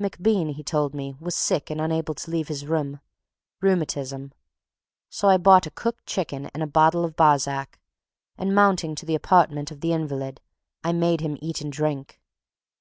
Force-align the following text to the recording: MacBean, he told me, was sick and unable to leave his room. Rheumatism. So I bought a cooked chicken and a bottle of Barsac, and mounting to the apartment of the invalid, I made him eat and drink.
MacBean, 0.00 0.48
he 0.54 0.64
told 0.64 0.92
me, 0.92 1.14
was 1.20 1.36
sick 1.36 1.70
and 1.70 1.80
unable 1.80 2.12
to 2.12 2.30
leave 2.32 2.48
his 2.48 2.66
room. 2.66 2.98
Rheumatism. 3.60 4.32
So 5.08 5.28
I 5.28 5.36
bought 5.36 5.68
a 5.68 5.70
cooked 5.70 6.04
chicken 6.04 6.46
and 6.46 6.64
a 6.64 6.66
bottle 6.66 7.04
of 7.04 7.14
Barsac, 7.14 7.78
and 8.36 8.52
mounting 8.56 8.96
to 8.96 9.06
the 9.06 9.14
apartment 9.14 9.70
of 9.70 9.80
the 9.80 9.92
invalid, 9.92 10.40
I 10.82 10.92
made 10.92 11.20
him 11.20 11.38
eat 11.40 11.60
and 11.60 11.72
drink. 11.72 12.20